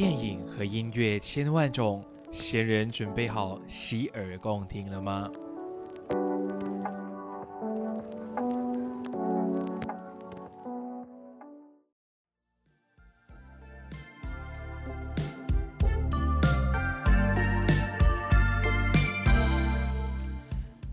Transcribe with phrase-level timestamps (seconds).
[0.00, 2.02] 电影和音乐千万种，
[2.32, 5.30] 闲人准备好洗耳恭听了吗？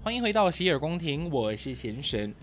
[0.04, 2.36] 欢迎回到洗耳恭听，我是贤神。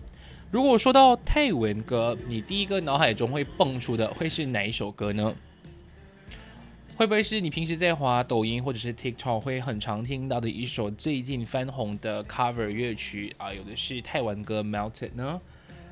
[0.49, 5.35] 如果说到泰文歌，你第一个脑海中会蹦出的会是哪一首歌呢？
[6.97, 13.53] 会不会是你平时在滑抖音或者是 TikTok 会很常听到的一首最近翻红的 cover 乐曲啊？
[13.53, 15.41] 有的是泰文歌 Melted 呢？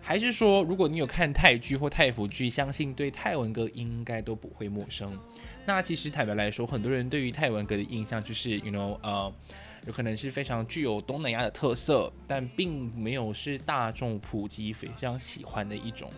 [0.02, 5.20] 还是说，如果你有看泰剧或泰服剧，相信对泰文歌应该都不会陌生？
[5.66, 9.32] 那其实坦白来说，很多人对于泰文歌的印象就是，you know，呃。
[9.86, 16.10] 有可能是非常具有东南亚的特色，但并没有是大众普及非常喜欢的一种，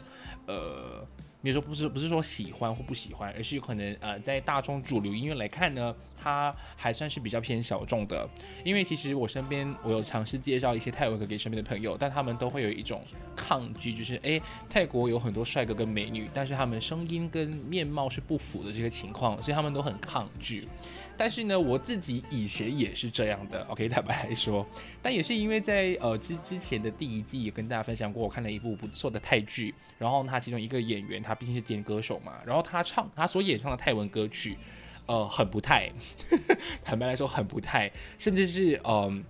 [0.45, 1.03] 呃。
[1.45, 8.27] 比如说不是不是说喜欢或不喜欢，而是有可能呃在大众主流音乐来看呢，它还算是比较偏小众的。
[8.63, 13.03] 因为其实我身边我有尝试介绍一些泰文歌给身边的朋友，但他们都会有一种
[13.35, 20.67] 抗拒，就是诶，泰国有很多帅哥跟美女，但是他们声音跟面貌是不符的这个情况，所以他们都很抗拒。
[21.17, 24.65] 但是呢，我自己以前也是这样的，OK， 坦白来说，
[25.01, 34.57] 但也是因为在呃之之前的第一季也跟大家分享过，我看了一部不错的泰剧，然后他其中一个演员他毕竟是兼歌手嘛，然后他唱他所演唱的泰文歌曲，
[35.05, 35.89] 呃，很不泰，
[36.83, 39.23] 坦白来说很不泰，甚至是嗯。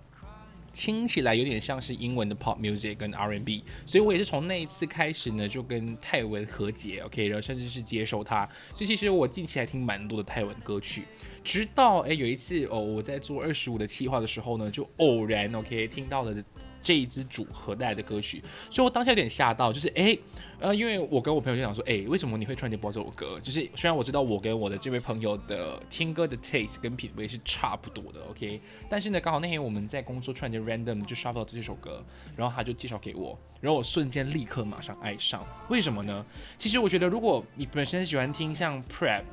[0.78, 8.46] 听起来有点像是英文的 pop music 跟 R&B，所以我也是从那一次开始呢，就跟泰文和解，OK，然后甚至是接受它。
[8.74, 11.04] 所以其实我近期还听蛮多的泰文歌曲，
[11.46, 16.34] 直到哎有一次哦，我在做二十五的企划的时候呢，就偶然 OK 听到了。
[16.82, 20.16] 这一支组合带来的歌曲，所以我当下有点吓到，就是哎，
[20.60, 23.40] 呃，因为我跟我朋友就想说，哎，为什么你会突然间播这首歌？
[23.42, 32.04] 就是虽然我知道我跟我的这位朋友的听歌的 taste 跟品味是差不多的，OK，但是呢，刚好那天我们在工作，突然间 random 就刷到这首歌，
[32.36, 35.44] 然后他就介绍给我，然后我瞬间立刻马上爱上。
[35.68, 36.24] 为什么呢？
[36.56, 39.24] 其实我觉得，如果你本身喜欢听像 Prep、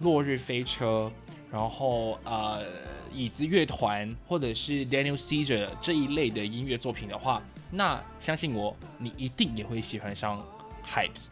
[0.00, 1.10] 落日飞车，
[1.50, 2.62] 然后呃。
[3.10, 10.44] 椅子乐团或者是 Daniel Caesar 这一类的音乐作品的话，那相信我，你一定也会喜欢上
[10.86, 11.28] Hypes。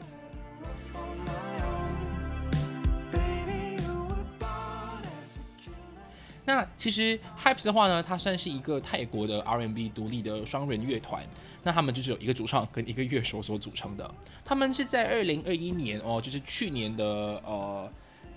[6.46, 11.22] 那其实 Hypes 的话呢，它算是一个泰国的 R&B 独立的双人乐团。
[11.62, 14.10] 那他们就是有一个主唱跟一个乐手所组成的。
[14.46, 17.04] 他们是在二零二一年哦，就是去年的
[17.44, 17.92] 呃。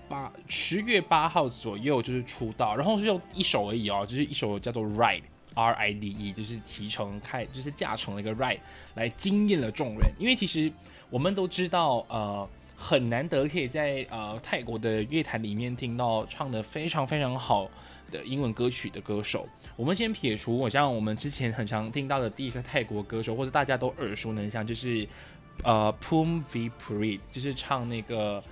[0.09, 5.21] 八十月八号左右就是出道，然后是用一首而已哦，就是一首叫做 Ride
[5.53, 8.59] R I D E，就是骑乘开，就是驾乘了一个 Ride
[8.95, 10.11] 来惊艳了众人。
[10.17, 10.71] 因为其实
[11.11, 17.69] 我们都知道，呃，很难得可以在呃泰国的乐坛里面听到唱的非常非常好
[18.11, 19.47] 的英文歌曲的歌手。
[19.75, 25.07] 我们先撇除，我像我们之前很常听到的第一个泰国歌手，或者大家都耳熟能详，就是
[25.63, 28.43] 呃 Pum V Pre，就是唱那个。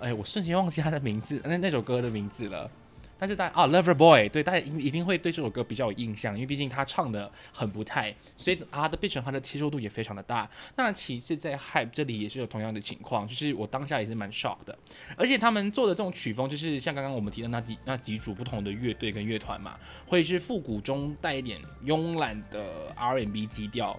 [0.00, 2.70] 哎，我瞬间忘记他的名字，那那首歌的名字了。
[3.16, 10.50] 但是大家啊，Lover Boy，对，大家一一定会对这首歌比较有印象，因为毕竟他唱的很不太，所以他的变成他的接受度也非常的大。
[10.76, 14.76] 那其次在 Hype 这里也是有同样的情况，就是我当下也是蛮 shock 的。
[15.16, 19.78] 而且他们做的这种曲风，就是像刚刚我们提的那几那几组不同的乐队跟乐团嘛，
[20.08, 23.98] 会是复古中带一点慵懒的 R&B 基调，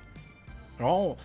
[0.77, 1.17] 然后。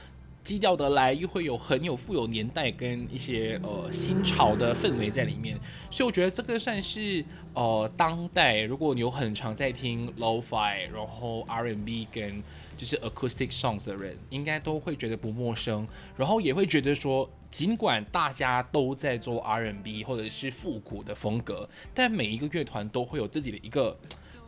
[0.50, 5.56] 基调得来，又会有很有富有年代跟一些呃新潮的氛围在里面，
[5.92, 7.24] 所以我觉得这个算是
[7.54, 12.42] 呃当代，如果你有很常在听 lo-fi，然后 R&B 跟
[12.76, 23.96] 就是 acoustic songs 的人，应该都会觉得不陌生，然后也会觉得说，尽管大家都在做 R&B 或者是复古的风格，但每一个乐团都会有自己的一个。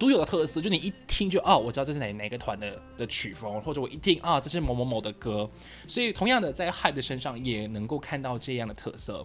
[0.02, 5.48] 独有的特色，就你一听就哦，我知道这是哪哪个团的的曲风，或者我一听啊，这是某某某的歌。
[5.86, 9.24] 所以同样的，在 Hype 的身上也能够看到这样的特色。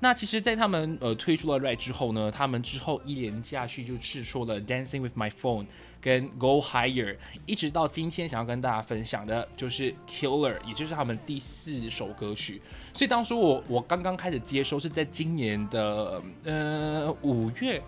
[0.00, 5.66] 那其实，在他们呃推出了 Red 之后呢，他们之后一连下去就试出了 Dancing with My Phone
[6.00, 12.62] 跟 Go Higher，一直到今天想要跟大家分享的就是 Killer，也就是他们第四首歌曲。
[12.94, 17.82] 所以当初我我刚刚开始接收是在今年的呃五月。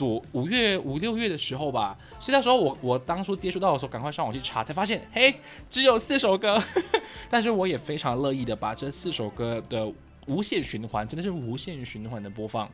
[0.00, 5.34] 多五月五六月的时候吧，是那时候我我当初接触到的时候，赶快上网去查，才发现嘿，
[5.68, 6.62] 只有四首歌，
[7.28, 9.86] 但是我也非常乐意的把这四首歌的
[10.26, 12.70] 无限循环，真的是无限循环的播放。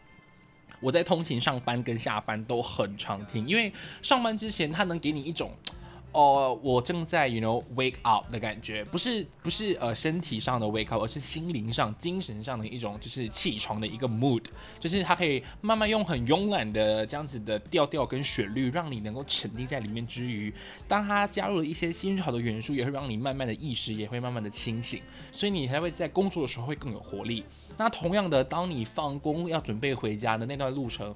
[0.79, 3.73] 我在通勤上班跟下班都很常听，因为
[4.03, 5.51] 上班之前它能给你一种。
[6.17, 14.43] 哦，我正在 you know wake up 的感觉，不是不是呃身体上的 wake up，而是心灵上、精神上的一种就是起床的一个 mood，
[14.81, 20.51] 就是它可以慢慢用很慵懒的这样子的调调跟旋律，让你能够沉浸在里面之余，
[20.89, 27.45] 当它加入了一些新潮的元素，也会让你慢慢的意识也会慢慢的清醒，所以你才会在工作的时候会更有活力。
[27.77, 31.15] 那同样的，当你放工要准备回家的那段路程，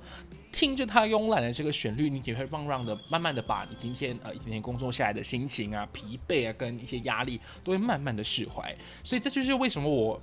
[0.53, 8.75] 听着它慵懒的这个旋律，你也会让让的慢慢的把你今天呃一天工作下来的心情啊、疲惫啊跟一些压力都会慢慢的释怀。
[9.03, 10.21] 所以这就是为什么我。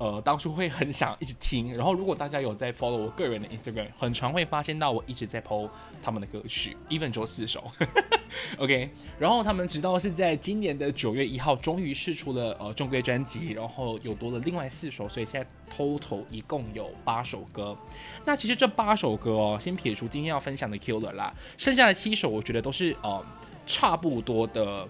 [0.00, 5.68] 呃，当初会很想一直听，然后如果大家有在 follow 我个人的 Instagram，很常会发现到我一直在 po
[6.00, 7.68] 他们的歌曲，even 只有四首，
[8.58, 8.88] OK。
[9.18, 17.76] 然后他们直到是在今年的九月一号，终于试出了呃正规专辑，然后有多了另外四首，所以现在 total 一共有八首歌。
[18.24, 23.20] 那其实这八首歌哦，先撇除今天要分享的 Killer 啦，剩下的七首我觉得都是呃
[23.68, 24.88] 差不多的。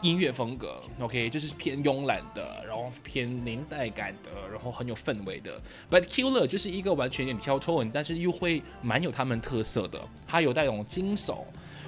[0.00, 5.60] 音乐风格，OK，就是偏慵懒的，然后偏年代感的，然后很有氛围的。
[5.90, 11.38] But Killer 就是一个完全有点挑抽，但是又会蛮有他们特色的，它有带种惊悚，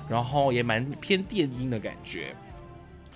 [0.09, 2.35] 然后也蛮偏电音的感觉。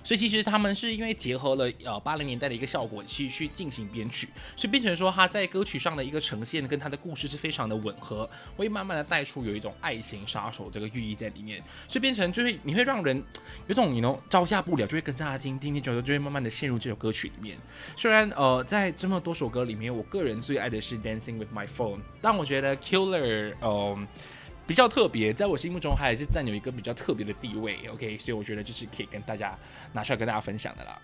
[0.05, 13.21] 所以其实他们是因为结合了呃八零年代的一个效果去去进行编曲，所以变成说他在歌曲上的一个呈现跟他的故事是非常的吻合，会慢慢的带出有一种爱情杀手这个寓意在里面，所以变成就是你会让人
[13.65, 17.57] 有种你能招架不了，就会跟着他听听听，久了就会慢慢的陷入这首歌曲里面。
[17.97, 24.07] 虽然呃在这么多首歌里面，我个人最爱的是 Dancing with My Phone，但我觉得 Killer 呃。
[24.67, 29.57] 比较特别，在我心目中还是占有一个比较特别的地位，OK，所以我觉得就是可以跟大家
[29.93, 30.99] 拿出来跟大家分享的啦。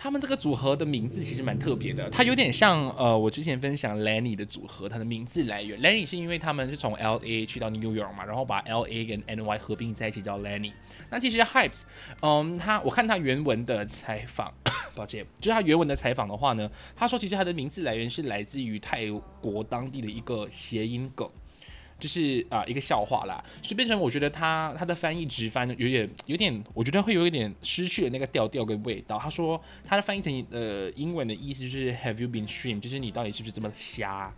[0.00, 10.72] 他们这个组合的名字其实蛮特别的，它有点像呃，我之前分享 Lenny 的组合，它的名字来源 Lenny 是因为他们是从 LA 去到 New York 嘛，然后把 LA 跟 NY 合并在一起叫 Lenny。
[11.10, 11.80] 那其实 Hypes，
[12.22, 14.54] 嗯，他我看他原文的采访，
[14.98, 19.06] 抱歉，就是他原文的采访的话呢，他说其实他的名字来源是来自于泰
[19.40, 21.28] 国当地的一个谐音梗。
[22.00, 29.18] 就是啊，一个笑话啦，所以变成我觉得他他的翻译直翻有点有点，我觉得会有一点失去了那个调调跟味道。
[29.18, 32.78] 他说他的翻译成呃英文的意思就是 Have you been streamed？
[32.78, 34.32] 就是你到底是不是这么瞎？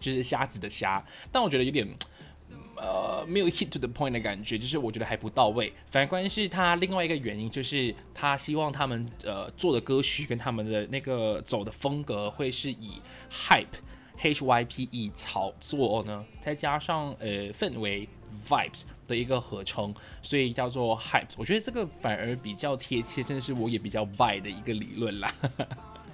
[0.00, 1.04] 就是瞎子的瞎。
[1.30, 1.86] 但我觉得有点
[2.76, 5.72] 呃没有 hit to the point 的感觉，就是我觉得还不到位。
[5.90, 13.00] 反观是他另外一个原因，就是他希望他们呃做的歌曲跟他们的那个走的风格会是以
[13.30, 13.66] hype。
[14.22, 18.06] H Y P E 炒作呢，再加上呃氛围
[18.46, 21.32] vibes 的一个合称，所以叫做 hype。
[21.38, 25.32] 我觉得这个反而比较贴切，真的是我也比较 buy 的一个理论啦。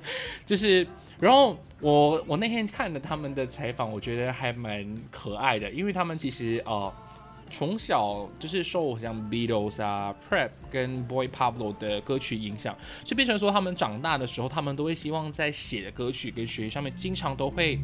[0.46, 0.86] 就是，
[1.20, 6.92] 然后我我那天看了他们的采访，我觉得还蛮可爱的，因为他们其实呃。
[7.48, 17.78] 从小就是受像 Beatles 啊、Prep 跟 Boy Pablo 的歌曲影响，就变成说他们长大的时候，他们都会希望在写的歌曲跟学上面，经常都会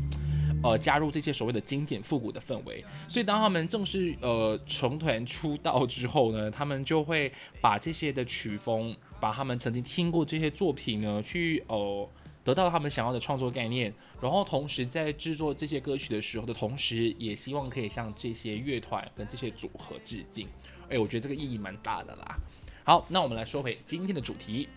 [0.63, 2.85] 呃加入这些所谓的经典复古的氛围。
[3.09, 12.09] 所以当他们正式呃成团出道之后呢，他们就会把这些的曲风，把他们曾经听过这些作品呢，去呃。
[12.45, 20.49] 得到他们想要的创作概念，然后同时在制作这些歌曲的时候的同时，也希望可以向这些乐团跟这些组合致敬。
[20.89, 22.37] 哎，我觉得这个意义蛮大的啦。
[22.83, 24.69] 好，那我们来说回今天的主题。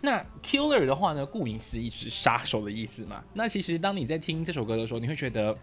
[0.00, 3.22] 那 Killer 的话呢，顾名思义是杀手的意思嘛。
[3.34, 5.56] 那其实当你在听这首歌的时候，你会觉得。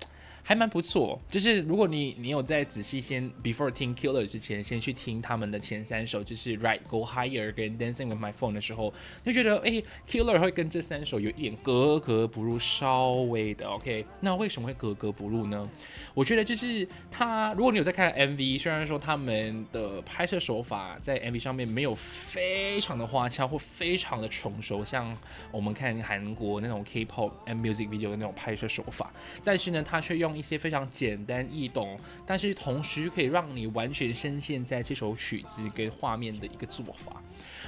[0.45, 13.65] 还蛮不错，就是如果你你有在仔细先 before 听 Killer 之前，先去听他们的前三首，就是 Right Go Higher 跟 Dancing with My Phone 的时候，就觉得哎，Killer 会跟这三首有一点格格不入，稍微的
[13.67, 14.05] OK。
[14.19, 15.69] 那为什么会格格不入呢？
[16.13, 25.17] 我觉得就是他，如果你有在看 MV，虽然说他们的拍摄手法在 MV 上面没有非常的花俏或非常的成熟，像
[25.51, 37.21] 我们看韩国那种 K-pop and music video 的那种拍摄手法，但是呢，他却用一些非常简单易懂，但是同时可以让你完全深陷在这首曲子跟画面的一个做法。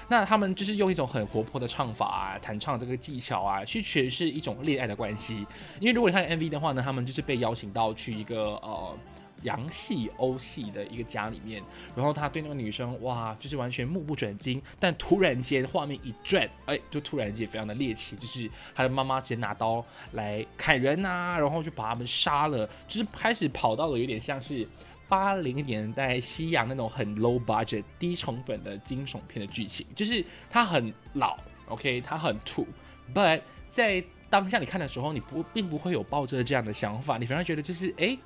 [0.09, 5.45] 那他们就是用一种很活泼的唱法啊，弹唱这个技巧啊，去诠释一种恋爱的关系。
[5.79, 8.97] 因为如果你看 MV 的话呢，他们就是被邀请到去一个呃。
[9.45, 11.63] 洋系、欧系的一个家里面，
[11.95, 14.61] 然后他对那个女生，哇，就是完全目不转睛。
[14.77, 24.67] 但突然间画面一转，哎，就突然间非常的猎奇，就是他的妈妈直接拿刀来砍人啊，然后就把他们杀了，就是开始跑到了有点像是
[25.07, 31.37] 八零年代西洋那种很 low budget、低成本的惊悚片的剧情，就是它很老
[31.69, 32.67] ，OK，它很土
[33.13, 34.03] ，but 在。
[34.27, 38.17] 当下你看的时候，你不并不会有抱着这样的想法，你反而觉得就是哎。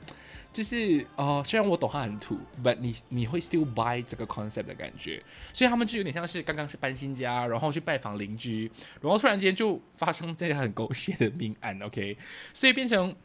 [0.52, 5.22] 就是呃，虽然我懂他很土，but 你你会 still buy 这个 concept 的感觉，
[5.54, 8.70] 所以他们就有点像是刚刚是搬新家，然后去拜访邻居，
[9.02, 12.18] 然后突然间就发生这个很狗血的命案，OK，
[12.54, 13.16] 所以变成。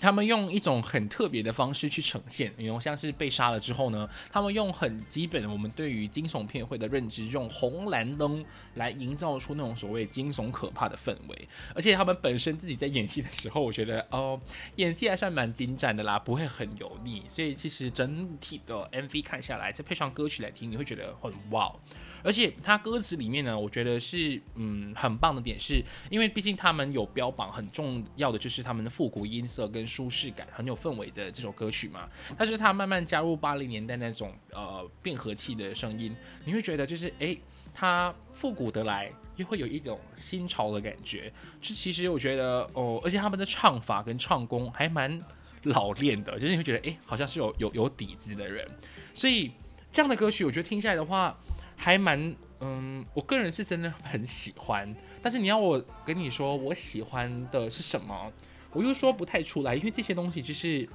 [0.00, 11.48] 他们用一种很特别的方式去呈现，比如像是被杀了之后呢，他们用很基本的我们对于惊悚片会的认知，用红蓝灯来营造出那种所谓惊悚可怕的氛围。
[11.74, 14.40] 而且他们本身自己在演戏的时候，我觉得哦，
[14.76, 17.24] 演技还算蛮精湛的啦，不会很油腻。
[17.28, 21.74] 所以其实整体的 MV 看下来，再配上歌曲来听，你会觉得很哇。
[22.22, 32.08] 而且他歌词里面呢，我觉得是嗯很棒的点，是因为毕竟他们有标榜很重要的就是他们的复古音色跟舒适感，很有氛围的这首歌曲嘛。
[32.36, 36.14] 但是他慢慢加入八零年代那种呃变和器的声音，
[36.44, 37.36] 你会觉得就是哎，
[37.72, 41.32] 它复古得来，又会有一种新潮的感觉。
[41.60, 45.20] 就其实我觉得哦，而且他们的唱法跟唱功还蛮
[45.62, 48.68] 老练的，就是你会觉得哎，好像是有有有底子的人。
[49.14, 49.50] 所以
[49.90, 51.34] 这样的歌曲，我觉得听下来的话。
[51.80, 54.92] 还蛮，嗯，我个人是真的很喜欢，
[55.22, 58.32] 但是你要我跟你说我喜欢的是什么，
[58.72, 60.88] 我又说不太出来，因为这些东西就是，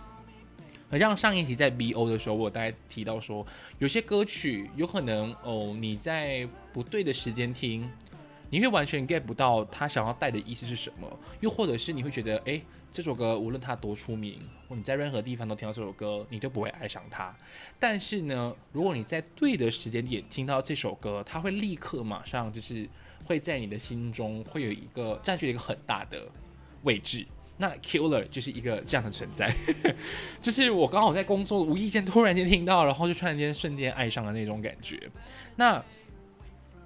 [0.89, 3.46] 好像上一集在 B O 的时候，我大概提到说，
[3.80, 7.89] 有些歌曲有可能哦，你在不对的时间听。
[8.50, 12.62] 你会完全 get 不到他想要带的意思是什么，又或者是你会觉得，哎，
[12.92, 14.39] 这首歌无论它多出名，
[14.70, 17.36] 或你在任何地方都听到这首歌，你都不会爱上它。
[17.80, 22.88] 但是呢，如果你在对的时间点听到这首歌，它会立刻马上就是
[23.25, 26.30] 会在你的心中会有一个占据了一个很大的
[26.84, 27.25] 位置。
[27.63, 29.50] 那 Killer 就是一个这样的存在，
[30.41, 35.00] 就是我刚好在工作无意间突然间听到，然后就突然间瞬间爱上了那种感觉。
[35.55, 35.82] 那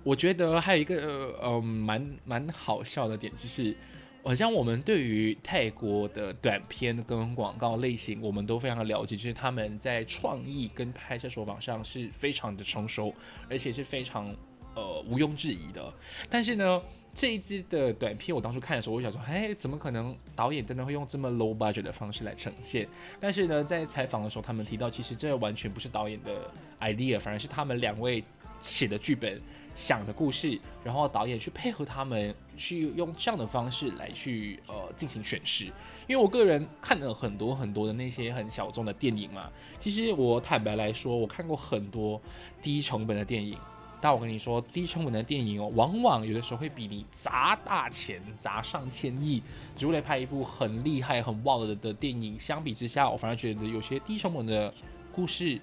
[0.04, 3.76] 我觉得还有一个呃蛮蛮好笑的点，就是
[4.24, 13.12] 好像我们对于泰国的短片跟广告类型，我们都非常的了解，就是他们在创意跟拍摄手法上是非常的成熟，
[13.50, 14.32] 而且是非常
[14.76, 15.92] 呃毋庸置疑的。
[16.30, 16.80] 但是呢，
[17.20, 22.88] 这一支的短片我当初看的时候，我想说，哎，怎么可能导演真的会用这么 low budget 的方式来呈现？
[23.20, 26.48] 但是呢，在采访的时候，他们提到，其实这完全不是导演的
[26.80, 28.24] idea，反而是他们两位
[28.62, 29.42] 写的剧本。
[29.74, 35.66] 想的故事，然后导演去配合他们，去用这样的方式来去呃进行诠释。
[36.08, 42.20] 因为我个人看了很多很多的那些很小众的电影嘛，其实我坦白来说，我看过很多
[42.60, 43.56] 低成本的电影。
[44.02, 49.42] 但我跟你说，低成本的电影哦，往往有的时候会比你砸大钱、砸上千亿，
[49.76, 54.74] 只为了拍一部很厉害、很旺的的电影，相比之下，我反而觉得有些低成本的
[55.14, 55.60] 故事。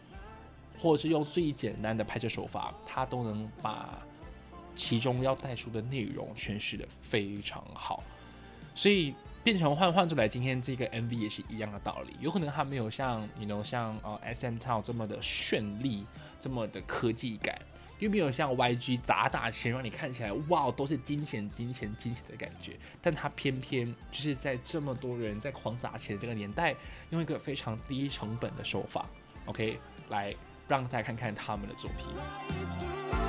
[0.77, 3.97] 或者是用最简单的拍摄手法，它都能把
[4.77, 8.03] 其中要带出的内容诠释的非常好，
[8.75, 12.15] 所以变成换换出来，今天这个 MV 也是一样的道理。
[12.21, 16.05] 有可能它没有像你能像呃 SM Town 这么的绚丽，
[16.41, 17.57] 这么的科技感，
[17.99, 26.75] 又没有像 YG 砸大钱让你看起来哇都是金钱金钱金钱的感觉，但他偏偏就是在这么多人在狂砸钱这个年代，
[27.11, 29.07] 用一个非常低成本的手法
[29.47, 30.35] ，OK 来。
[30.67, 33.24] 让大家看看他们的作品，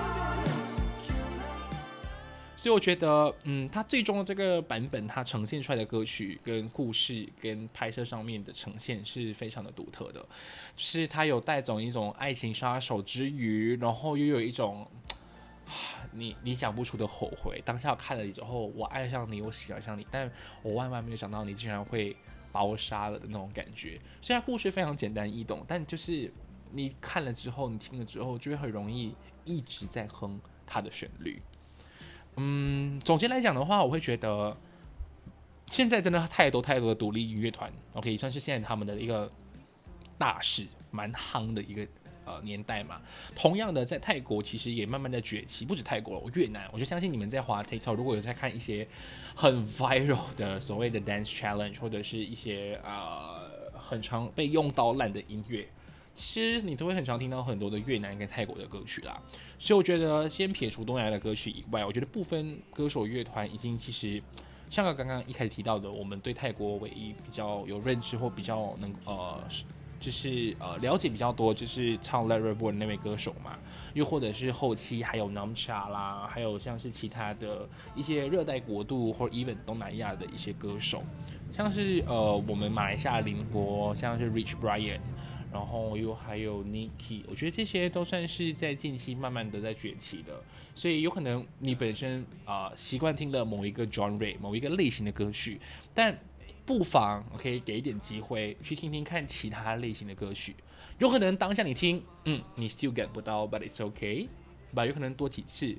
[2.66, 10.28] 所以我觉得，嗯，他最终的这个版本，它呈现出来的歌曲跟故事跟拍摄上面的呈现是非常的独特的，就
[10.78, 14.84] 是它有带走一种爱情杀手之余，然后又有一种
[16.12, 17.62] 你你讲不出的后悔。
[17.64, 20.28] 当下看了你之后，我爱上你，我喜欢上你，但
[20.64, 22.16] 我万万没有想到你竟然会
[22.52, 24.02] 把我杀了的那种感觉。
[24.24, 26.34] 虽然故事非常简单易懂，但就是。
[26.72, 31.40] 你看了之后，你听了之后，就会很容易一直在哼它的旋律。
[32.38, 34.56] 嗯，总结来讲的话，我会觉得
[35.72, 39.32] 现在真的太多太多的独立音乐团，OK，算是现在他们的一个
[40.18, 41.88] 大事，蛮夯的一个
[42.26, 43.02] 呃年代嘛。
[43.36, 48.88] 同样的，在泰国其实也慢慢在崛起，不止泰国，越南，我就相信你们在华 TikTok，如果有在看一些
[49.34, 55.68] 很 viral 的所谓的 dance challenge，或者是一些呃很常被用到烂的音乐。
[56.16, 59.22] 其实你都会很常听到很多的越南跟泰国的歌曲啦，
[59.60, 64.24] 所以我觉得先撇除东南亚的歌曲以外，我觉得部分歌手乐团已经其实
[64.70, 69.44] 像刚刚一开始提到的，我们对泰国唯一比较有认知或比较能呃
[70.00, 73.60] 就是呃了解比较多，就是唱《Let It Burn》那位歌手嘛，
[73.94, 81.04] 又或者是后期还有 Namcha 啦，还有像是其他的一些热带国度或者 even 东南亚的一些歌手，
[81.52, 85.02] 像是呃我们马来西亚邻国像是 Rich Brian。
[85.56, 90.44] 然后又还有 Niki，我觉得这些都算是在近期慢慢的在崛起的，
[90.74, 95.58] 所以有可能你本身啊习惯听了某一个 genre 某一个类型的歌曲，
[95.94, 96.20] 但
[96.66, 100.54] 不妨 OK 给一点机会去听听看其他类型的歌曲，
[101.00, 104.28] 有可能当下你听，嗯，你 still get 不到，but it's okay，
[104.74, 105.74] 吧，有可能多几次，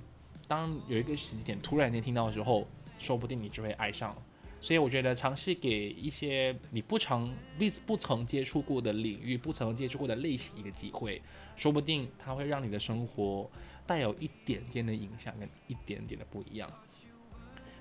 [0.49, 2.66] 当有一个时间点突然间听到的时候，
[2.99, 4.23] 说不定你就会爱上了。
[4.60, 11.20] 所以我觉得尝试给一些你不常、不不曾接触过的领域、不曾接触过的类型一个机会，
[11.54, 13.48] 说不定它会让你的生活
[13.86, 16.70] 带有一点点的影响，跟一点点的不一样。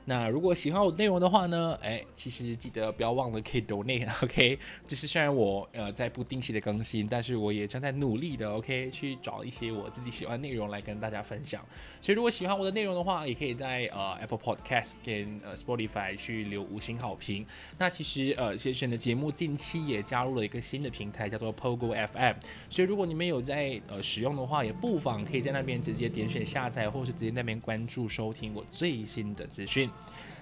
[0.07, 1.77] 那如果喜欢我内容的话呢？
[1.81, 4.59] 哎，其实记得不要忘了可以 donate，OK？
[4.85, 8.91] 就是虽然我呃在不定期的更新，但是我也正在努力的，OK？
[8.91, 11.65] 去找一些我自己喜欢内容来跟大家分享。
[11.99, 17.43] 所以如果喜欢我的内容的话，也可以在呃 Apple Podcast 跟呃 Spotify 去留五星好评。
[17.79, 22.35] 那其实呃先生的节目近期也加入了一个新的平台，叫做 Pogo FM。
[22.69, 29.89] 所以如果你们有在呃使用的话，也不妨可以在那边直接点选下载，或是直接那边关注收听我最新的资讯。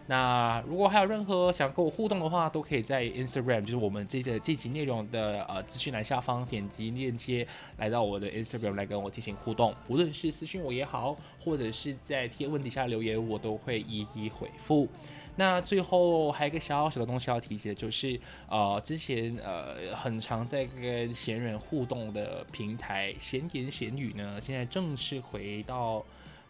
[0.07, 9.73] 那如果还有任何想跟我互动的话，都可以在 Instagram，就是我们这个这集内容的呃资讯栏下方点击链接，来到我的 Instagram 来跟我进行互动。
[9.87, 14.89] 无论是私信我也好，或者是在贴文底下留言，我都会一一回复。
[15.37, 18.19] 那最后还有一个小小的东西要提及的，就是
[18.49, 26.03] 呃之前呃很常在跟闲人互动的平台闲言闲语呢，现在正式回到。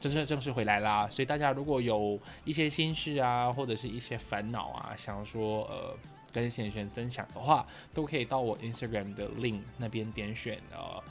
[0.03, 5.95] 正式正式回来啦，所以大家如果有一些心事啊，或者是一些烦恼啊，想说呃
[6.29, 11.01] 跟贤贤分享的话，都可以到我 Instagram 的 link 那边点选呃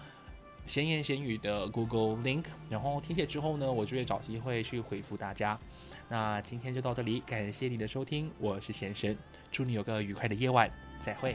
[0.66, 5.58] 闲言闲语的 Google link，然后填写之后呢，我就会找机会去回复大家。
[6.10, 9.16] 那今天就到这里，感谢你的收听，我是贤神，
[9.50, 10.70] 祝你有个愉快的夜晚，
[11.00, 11.34] 再会。